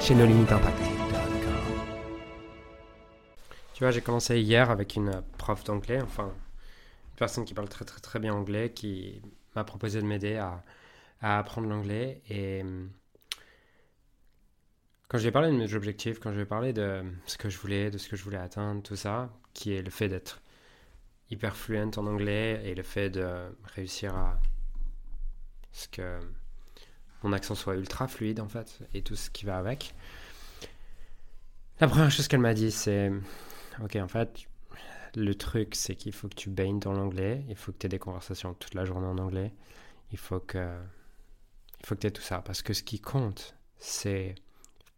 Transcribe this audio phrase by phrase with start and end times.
[0.00, 0.78] chez No Limit Impact.
[3.74, 7.84] Tu vois, j'ai commencé hier avec une prof d'anglais, enfin, une personne qui parle très
[7.84, 9.20] très très bien anglais, qui
[9.54, 10.62] m'a proposé de m'aider à,
[11.20, 12.22] apprendre l'anglais.
[12.28, 12.90] Et hum,
[15.08, 17.36] quand je lui ai parlé de mes objectifs, quand je lui ai parlé de ce
[17.38, 20.08] que je voulais, de ce que je voulais atteindre, tout ça, qui est le fait
[20.08, 20.40] d'être
[21.30, 23.26] hyper fluent en anglais et le fait de
[23.74, 24.38] réussir à
[25.72, 26.20] ce que
[27.22, 29.94] mon accent soit ultra fluide en fait, et tout ce qui va avec.
[31.80, 33.12] La première chose qu'elle m'a dit, c'est
[33.82, 34.46] Ok, en fait,
[35.14, 37.90] le truc, c'est qu'il faut que tu baignes dans l'anglais, il faut que tu aies
[37.90, 39.52] des conversations toute la journée en anglais,
[40.12, 40.78] il faut que,
[41.80, 44.34] il faut que tu aies tout ça, parce que ce qui compte, c'est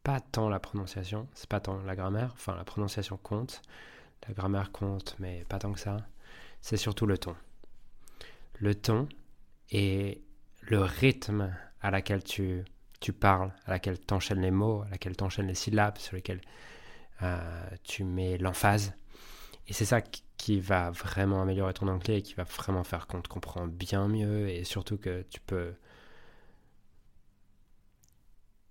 [0.05, 3.62] pas tant la prononciation, c'est pas tant la grammaire, enfin la prononciation compte,
[4.28, 5.97] la grammaire compte, mais pas tant que ça,
[6.61, 7.34] c'est surtout le ton.
[8.61, 9.09] Le ton
[9.71, 10.23] et
[10.62, 12.65] le rythme à laquelle tu,
[13.01, 16.17] tu parles, à laquelle tu enchaînes les mots, à laquelle tu enchaînes les syllabes, sur
[16.17, 16.41] lesquelles
[17.23, 18.95] euh, tu mets l'emphase.
[19.67, 23.21] Et c'est ça qui va vraiment améliorer ton anglais et qui va vraiment faire qu'on
[23.21, 25.75] te comprend bien mieux et surtout que tu peux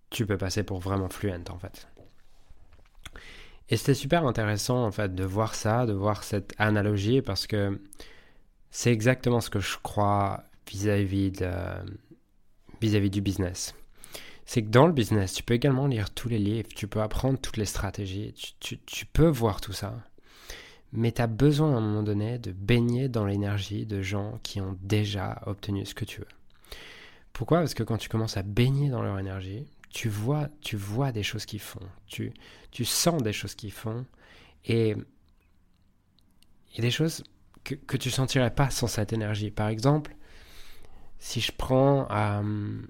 [0.09, 1.87] tu peux passer pour vraiment fluent en fait.
[3.69, 7.79] Et c'était super intéressant en fait de voir ça, de voir cette analogie parce que
[8.71, 11.51] c'est exactement ce que je crois vis-à-vis de
[12.81, 13.75] vis-à-vis du business.
[14.45, 17.37] C'est que dans le business, tu peux également lire tous les livres, tu peux apprendre
[17.39, 19.93] toutes les stratégies, tu, peux voir tout ça.
[20.93, 24.61] Mais tu as besoin à un moment donné de baigner dans l'énergie de gens qui
[24.61, 26.27] ont déjà obtenu ce que tu veux.
[27.33, 27.59] Pourquoi?
[27.59, 31.23] Parce que quand tu commences à baigner dans leur énergie, tu vois, tu vois des
[31.23, 32.31] choses qu'ils font, tu,
[32.71, 34.05] tu sens des choses qu'ils font,
[34.65, 34.95] et
[36.77, 37.23] des choses
[37.63, 39.51] que, que tu sentirais pas sans cette énergie.
[39.51, 40.15] Par exemple,
[41.19, 42.41] si je prends euh,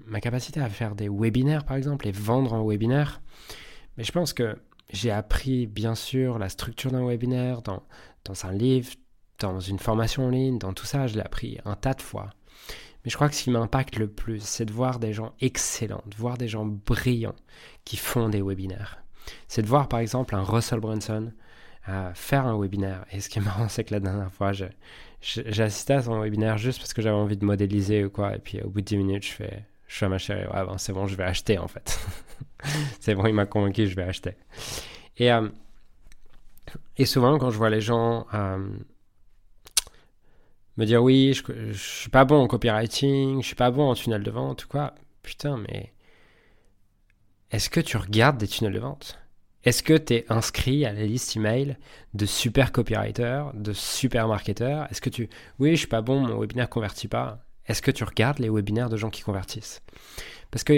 [0.06, 3.20] ma capacité à faire des webinaires, par exemple, et vendre un webinaire,
[3.96, 4.56] mais je pense que
[4.90, 7.82] j'ai appris, bien sûr, la structure d'un webinaire dans,
[8.24, 8.92] dans un livre,
[9.38, 12.30] dans une formation en ligne, dans tout ça, je l'ai appris un tas de fois.
[13.04, 16.02] Mais je crois que ce qui m'impacte le plus, c'est de voir des gens excellents,
[16.16, 17.36] voir des gens brillants
[17.84, 19.02] qui font des webinaires.
[19.46, 21.32] C'est de voir, par exemple, un Russell Brunson
[21.88, 23.04] euh, faire un webinaire.
[23.12, 26.58] Et ce qui est marrant, c'est que la dernière fois, j'ai assisté à son webinaire
[26.58, 28.34] juste parce que j'avais envie de modéliser ou quoi.
[28.34, 30.64] Et puis au bout de 10 minutes, je fais, je suis à ma chérie, ouais,
[30.64, 31.98] bon, c'est bon, je vais acheter en fait.
[33.00, 34.34] c'est bon, il m'a convaincu, je vais acheter.
[35.16, 35.48] Et, euh,
[36.96, 38.58] et souvent, quand je vois les gens euh,
[40.76, 43.94] me dire oui, je, je suis pas bon en copywriting, je suis pas bon en
[43.94, 45.92] tunnel de vente ou quoi, putain, mais
[47.50, 49.18] est-ce que tu regardes des tunnels de vente?
[49.64, 51.76] Est-ce que tu es inscrit à la liste email
[52.14, 55.28] de super copywriters, de super marketeurs Est-ce que tu...
[55.58, 57.44] Oui, je suis pas bon, mon webinaire convertit pas.
[57.66, 59.82] Est-ce que tu regardes les webinaires de gens qui convertissent?
[60.50, 60.72] Parce que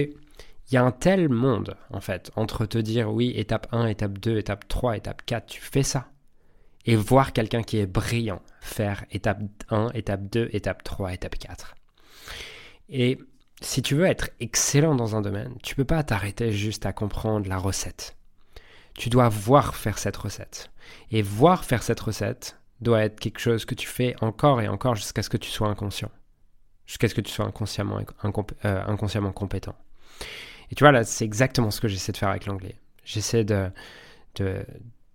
[0.70, 4.18] il y a un tel monde, en fait, entre te dire oui, étape 1, étape
[4.18, 6.08] 2, étape 3, étape 4, tu fais ça.
[6.86, 11.74] Et voir quelqu'un qui est brillant faire étape 1, étape 2, étape 3, étape 4.
[12.88, 13.18] Et
[13.60, 17.48] si tu veux être excellent dans un domaine, tu peux pas t'arrêter juste à comprendre
[17.48, 18.16] la recette
[18.94, 20.70] tu dois voir faire cette recette.
[21.10, 24.94] Et voir faire cette recette doit être quelque chose que tu fais encore et encore
[24.94, 26.10] jusqu'à ce que tu sois inconscient.
[26.86, 29.76] Jusqu'à ce que tu sois inconsciemment, euh, inconsciemment compétent.
[30.70, 32.76] Et tu vois, là, c'est exactement ce que j'essaie de faire avec l'anglais.
[33.04, 33.70] J'essaie de,
[34.36, 34.64] de,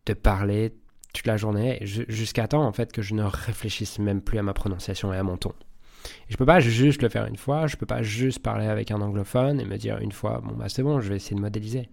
[0.06, 0.74] de, parler
[1.14, 4.54] toute la journée jusqu'à temps, en fait, que je ne réfléchisse même plus à ma
[4.54, 5.54] prononciation et à mon ton.
[6.30, 8.92] Et je peux pas juste le faire une fois, je peux pas juste parler avec
[8.92, 11.42] un anglophone et me dire une fois, bon bah c'est bon, je vais essayer de
[11.42, 11.90] modéliser.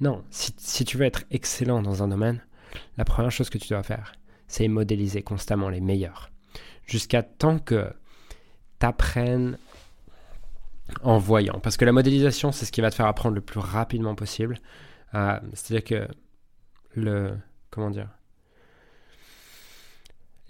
[0.00, 2.42] Non, si, tu veux être excellent dans un domaine,
[2.96, 4.12] la première chose que tu dois faire,
[4.48, 6.30] c'est modéliser constamment les meilleurs.
[6.86, 7.92] Jusqu'à temps que
[8.80, 9.56] tu apprennes
[11.02, 11.58] en voyant.
[11.60, 14.58] Parce que la modélisation, c'est ce qui va te faire apprendre le plus rapidement possible.
[15.14, 16.14] Euh, c'est-à-dire que
[16.94, 17.36] le...
[17.70, 18.08] Comment dire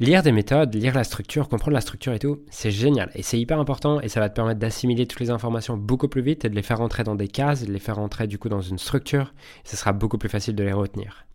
[0.00, 3.10] Lire des méthodes, lire la structure, comprendre la structure et tout, c'est génial.
[3.14, 6.22] Et c'est hyper important et ça va te permettre d'assimiler toutes les informations beaucoup plus
[6.22, 8.48] vite et de les faire rentrer dans des cases de les faire rentrer du coup
[8.48, 9.32] dans une structure.
[9.64, 11.26] Et ce sera beaucoup plus facile de les retenir.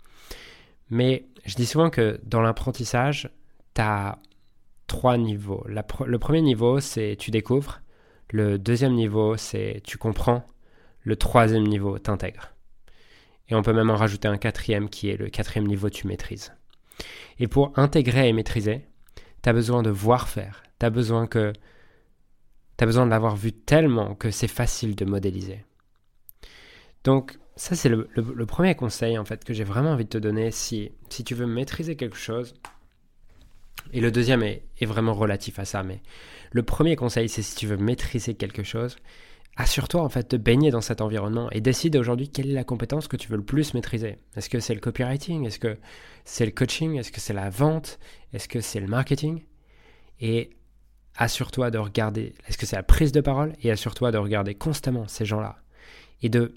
[0.89, 3.29] Mais je dis souvent que dans l'apprentissage,
[3.75, 4.19] tu as
[4.87, 5.65] trois niveaux.
[5.67, 7.81] le premier niveau, c'est tu découvres.
[8.31, 10.43] Le deuxième niveau, c'est tu comprends.
[11.03, 12.53] Le troisième niveau, t'intègres.
[13.49, 16.51] Et on peut même en rajouter un quatrième qui est le quatrième niveau tu maîtrises.
[17.39, 18.85] Et pour intégrer et maîtriser,
[19.43, 20.63] tu as besoin de voir faire.
[20.79, 21.53] Tu as besoin que
[22.85, 25.65] besoin de l'avoir vu tellement que c'est facile de modéliser.
[27.03, 28.07] Donc ça c'est le,
[28.45, 31.47] premier conseil en fait que j'ai vraiment envie de te donner si, si tu veux
[31.47, 32.53] maîtriser quelque chose.
[33.93, 36.01] Et le deuxième est vraiment relatif à ça, mais
[36.51, 38.97] le premier conseil c'est si tu veux maîtriser quelque chose,
[39.57, 43.07] assure-toi en fait de baigner dans cet environnement et décide aujourd'hui quelle est la compétence
[43.07, 44.17] que tu veux le plus maîtriser.
[44.35, 45.45] Est-ce que c'est le copywriting?
[45.45, 45.77] Est-ce que
[46.23, 46.97] c'est le coaching?
[46.97, 47.99] Est-ce que c'est la vente?
[48.33, 49.43] Est-ce que c'est le marketing?
[50.21, 50.51] Et
[51.15, 53.53] assure-toi de regarder, est-ce que c'est la prise de parole?
[53.63, 55.57] Et assure-toi de regarder constamment ces gens-là
[56.21, 56.53] et de,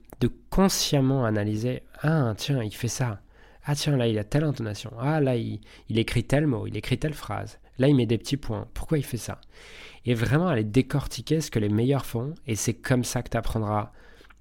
[0.51, 3.21] consciemment analyser, ah tiens, il fait ça.
[3.65, 4.93] Ah tiens, là, il a telle intonation.
[4.99, 7.59] Ah là, il écrit tel mot, il écrit telle phrase.
[7.81, 8.69] Là, il met des petits points.
[8.75, 9.41] Pourquoi il fait ça?
[10.05, 12.35] Et vraiment aller décortiquer ce que les meilleurs font.
[12.47, 13.91] Et c'est comme ça que tu apprendras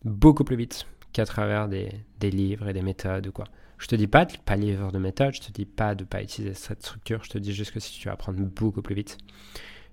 [0.04, 1.90] beaucoup plus vite qu'à travers des,
[2.22, 3.46] livres et des méthodes ou quoi.
[3.78, 6.22] Je te dis pas de pas livre de méthode, je te dis pas de pas
[6.22, 9.18] utiliser cette structure, je te dis juste que si tu veux apprendre beaucoup plus vite,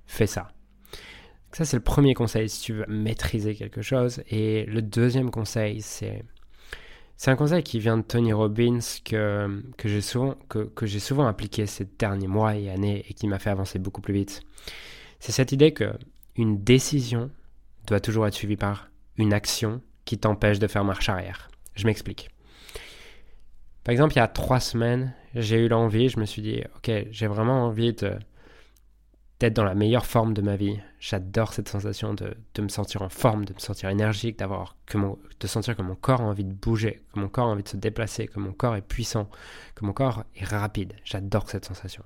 [0.07, 0.49] fais ça.
[1.53, 4.23] Ça, c'est le premier conseil si tu veux maîtriser quelque chose.
[4.29, 6.25] Et le deuxième conseil, c'est.
[7.17, 11.27] C'est un conseil qui vient de Tony Robbins que, que j'ai souvent, que, que souvent
[11.27, 14.43] appliqué ces derniers mois et années et qui m'a fait avancer beaucoup plus vite.
[15.19, 15.93] C'est cette idée que
[16.37, 17.31] une décision
[17.87, 21.49] doit toujours être suivie par une action qui t'empêche de faire marche arrière.
[21.75, 22.29] Je m'explique.
[23.83, 27.07] Par exemple, il y a trois semaines, j'ai eu l'envie, je me suis dit, ok,
[27.11, 28.13] j'ai vraiment envie de,
[29.39, 30.79] d'être dans la meilleure forme de ma vie.
[30.99, 35.19] J'adore cette sensation de, me sentir en forme, de me sentir énergique, d'avoir que mon,
[35.39, 37.69] de sentir que mon corps a envie de bouger, que mon corps a envie de
[37.69, 39.29] se déplacer, que mon corps est puissant,
[39.75, 40.95] que mon corps est rapide.
[41.05, 42.03] J'adore cette sensation.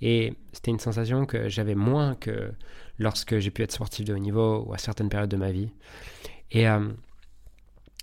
[0.00, 2.52] Et c'était une sensation que j'avais moins que
[2.98, 5.70] lorsque j'ai pu être sportif de haut niveau ou à certaines périodes de ma vie.
[6.50, 6.88] Et euh,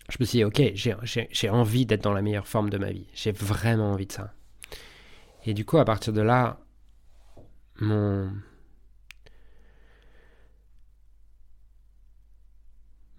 [0.10, 3.07] je me suis dit, ok, j'ai envie d'être dans la meilleure forme de ma vie.
[3.16, 4.34] J'ai vraiment envie de ça.
[5.46, 6.60] Et du coup, à partir de là,
[7.80, 8.31] mon,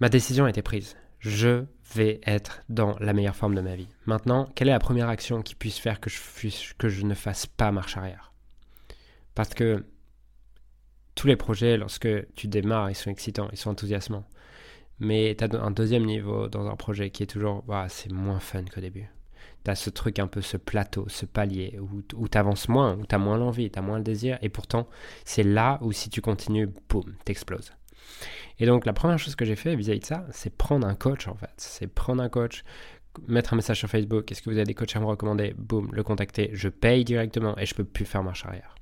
[0.03, 0.97] Ma décision a été prise.
[1.21, 3.87] Je vais être dans la meilleure forme de ma vie.
[4.05, 7.97] Maintenant, quelle est la première action qui puisse faire que je, ne fasse pas marche
[7.97, 8.33] arrière?
[9.37, 9.85] Parce que
[11.15, 14.27] tous les projets, lorsque tu démarres, ils sont excitants, ils sont enthousiasmants.
[14.99, 18.65] Mais tu as un deuxième niveau dans un projet qui est toujours, c'est moins fun
[18.65, 19.09] qu'au début.
[19.65, 22.97] Tu as ce truc un peu, ce plateau, ce palier, où, où tu avances moins,
[22.97, 24.89] où tu as moins l'envie, tu as moins le désir, et pourtant,
[25.25, 27.73] c'est là où si tu continues, boum, t'exploses.
[28.59, 31.27] Et donc la première chose que j'ai fait vis-à-vis de ça, c'est prendre un coach
[31.29, 31.53] en fait.
[31.57, 32.65] C'est prendre un coach,
[33.27, 35.55] mettre un message sur Facebook, est-ce que vous avez des coachs à me recommander?
[35.57, 38.75] Boum, le contacter, je paye directement et je peux plus faire marche arrière.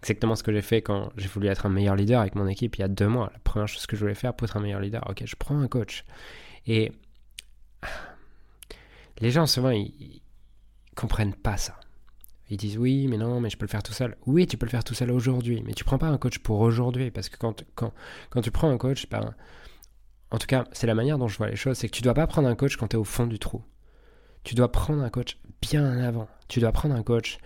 [0.00, 2.76] Exactement ce que j'ai fait quand j'ai voulu être un meilleur leader avec mon équipe
[2.76, 3.30] il y a deux mois.
[3.32, 5.58] La première chose que je voulais faire pour être un meilleur leader, ok, je prends
[5.58, 6.04] un coach.
[6.66, 6.92] Et
[9.20, 10.22] les gens souvent ils, ils
[10.94, 11.78] comprennent pas ça.
[12.50, 14.16] Ils disent oui, mais non, mais je peux le faire tout seul.
[14.26, 16.60] Oui, tu peux le faire tout seul aujourd'hui, mais tu prends pas un coach pour
[16.60, 17.92] aujourd'hui, parce que quand, quand,
[18.30, 19.34] quand tu prends un coach, ben,
[20.30, 22.14] en tout cas, c'est la manière dont je vois les choses, c'est que tu dois
[22.14, 23.62] pas prendre un coach quand tu es au fond du trou.
[24.42, 26.28] Tu dois prendre un coach bien avant.
[26.48, 27.38] Tu dois prendre un coach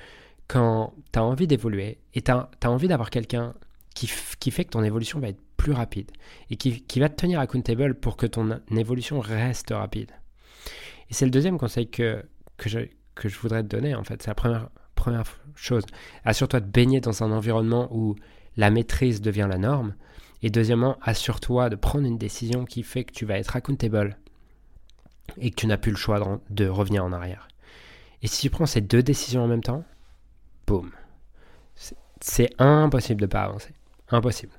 [0.49, 3.55] quand tu as envie d'évoluer et tu as, envie d'avoir quelqu'un
[3.95, 4.11] qui,
[4.41, 6.11] qui, fait que ton évolution va être plus rapide
[6.51, 10.11] et qui, qui va te tenir accountable pour que ton évolution reste rapide.
[11.11, 12.25] Et c'est le deuxième conseil que,
[12.57, 12.81] que, je,
[13.15, 14.23] que je voudrais te donner, en fait.
[14.23, 14.69] C'est la première,
[15.09, 15.85] première chose.
[16.25, 18.15] Assure-toi de baigner dans un environnement où
[18.57, 19.95] la maîtrise devient la norme.
[20.43, 24.19] Et deuxièmement, assure-toi de prendre une décision qui fait que tu vas être accountable
[25.39, 27.49] et que tu n'as plus le choix de, revenir en arrière.
[28.23, 29.85] Et si tu prends ces deux décisions en même temps,
[30.67, 30.91] boum.
[32.21, 33.73] C'est impossible de ne pas avancer.
[34.11, 34.53] Impossible.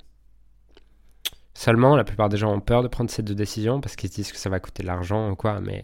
[1.54, 4.14] Seulement, la plupart des gens ont peur de prendre ces deux décisions parce qu'ils se
[4.16, 5.82] disent que ça va coûter de l'argent ou quoi, mais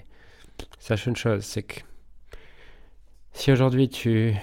[0.79, 1.81] sache une chose, c'est que
[3.37, 4.35] si aujourd'hui tu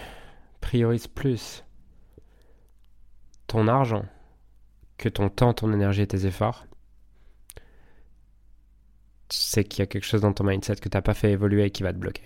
[0.61, 1.63] priorises plus
[3.47, 4.05] ton argent
[4.97, 6.67] que ton temps, ton énergie et tes efforts,
[9.29, 11.65] c'est qu'il y a quelque chose dans ton mindset que tu n'as pas fait évoluer
[11.65, 12.21] et qui va te bloquer.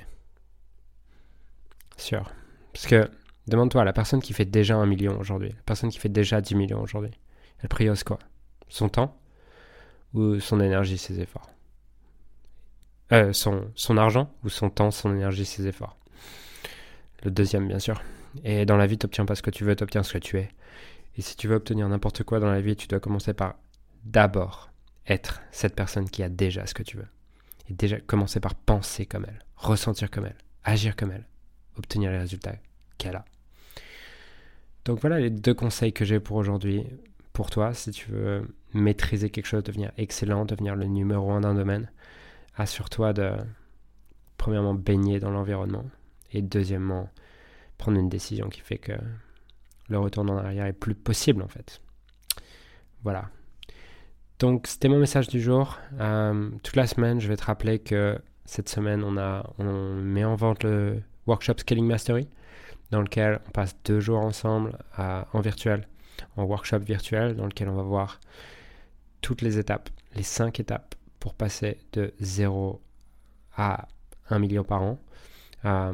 [1.96, 2.30] Sûr.
[2.74, 3.10] Parce que,
[3.48, 6.56] demande-toi, la personne qui fait déjà un million aujourd'hui, la personne qui fait déjà 10
[6.56, 7.12] millions aujourd'hui,
[7.60, 8.20] elle priorise quoi?
[8.68, 9.18] Son temps
[10.14, 11.50] ou son énergie, ses efforts?
[13.14, 15.97] Euh, son, son argent ou son temps, son énergie, ses efforts?
[17.24, 18.02] Le deuxième, bien sûr.
[18.44, 20.18] Et dans la vie, tu n'obtiens pas ce que tu veux, tu obtiens ce que
[20.20, 20.50] tu es.
[21.18, 23.56] Et si tu veux obtenir n'importe quoi dans la vie, tu dois commencer par
[24.04, 24.70] d'abord
[25.08, 27.08] être cette personne qui a déjà ce que tu veux.
[27.70, 31.26] Et déjà commencer par penser comme elle, ressentir comme elle, agir comme elle,
[31.78, 32.56] obtenir les résultats
[32.98, 33.26] qu'elle a.
[34.86, 36.86] Donc voilà les deux conseils que j'ai pour aujourd'hui.
[37.34, 41.56] Pour toi, si tu veux maîtriser quelque chose, devenir excellent, devenir le numéro un d'un
[41.56, 41.92] domaine,
[42.56, 43.32] assure-toi de
[44.38, 45.84] premièrement, baigner dans l'environnement.
[46.32, 47.10] Et deuxièmement,
[47.78, 48.94] prendre une décision qui fait que
[49.90, 51.82] le retour en arrière est plus possible en fait.
[53.04, 53.30] Voilà.
[54.40, 55.80] Donc c'était mon message du jour.
[56.00, 60.24] Euh, toute la semaine, je vais te rappeler que cette semaine, on, a, on met
[60.24, 62.28] en vente le workshop Scaling Mastery,
[62.92, 65.88] dans lequel on passe deux jours ensemble en virtuel,
[66.38, 68.20] en workshop virtuel, dans lequel on va voir
[69.22, 72.82] toutes les étapes, les cinq étapes pour passer de 0
[73.58, 73.88] à
[74.30, 75.00] 1 million par an.
[75.68, 75.94] Euh,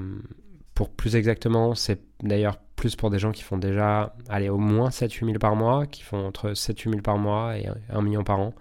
[0.73, 4.89] pour plus exactement, c'est d'ailleurs plus pour des gens qui font déjà aller au moins
[4.89, 8.39] 7-8 000 par mois, qui font entre 7-8 000 par mois et 1 million par
[8.39, 8.53] an,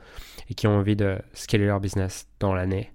[0.48, 2.92] et qui ont envie de scaler leur business dans l'année,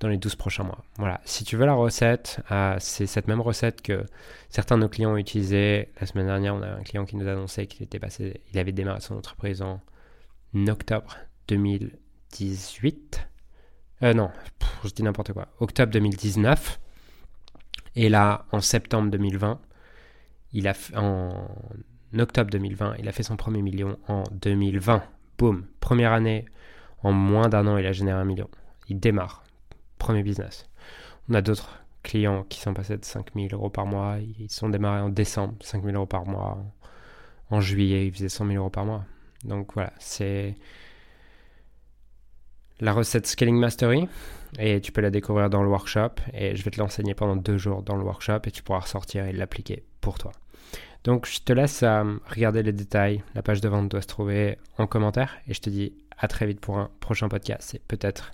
[0.00, 0.84] dans les 12 prochains mois.
[0.98, 4.04] Voilà, si tu veux la recette, euh, c'est cette même recette que
[4.48, 5.88] certains de nos clients ont utilisée.
[6.00, 8.58] La semaine dernière, on a un client qui nous a annoncé qu'il était passé, il
[8.58, 9.80] avait démarré son entreprise en
[10.66, 11.16] octobre
[11.46, 13.28] 2018.
[14.02, 14.30] Euh, non,
[14.84, 15.48] je dis n'importe quoi.
[15.60, 16.80] Octobre 2019.
[18.00, 19.60] Et là, en septembre 2020,
[20.54, 21.48] il a en
[22.18, 25.02] octobre 2020, il a fait son premier million en 2020.
[25.36, 26.46] Boum, première année,
[27.02, 28.48] en moins d'un an, il a généré un million.
[28.88, 29.44] Il démarre,
[29.98, 30.64] premier business.
[31.28, 34.16] On a d'autres clients qui sont passés de 5000 euros par mois.
[34.38, 36.56] Ils sont démarrés en décembre, 5000 euros par mois.
[37.50, 39.04] En juillet, ils faisaient 100 000 euros par mois.
[39.44, 40.54] Donc voilà, c'est
[42.80, 44.08] la recette Scaling Mastery
[44.58, 47.58] et tu peux la découvrir dans le workshop et je vais te l'enseigner pendant deux
[47.58, 50.32] jours dans le workshop et tu pourras ressortir et l'appliquer pour toi.
[51.04, 54.58] Donc je te laisse à regarder les détails, la page de vente doit se trouver
[54.78, 58.32] en commentaire et je te dis à très vite pour un prochain podcast et peut-être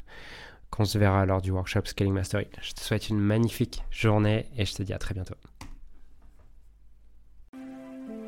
[0.70, 2.46] qu'on se verra lors du workshop Scaling Mastery.
[2.60, 5.36] Je te souhaite une magnifique journée et je te dis à très bientôt.